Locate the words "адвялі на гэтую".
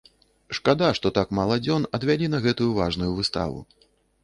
1.99-2.71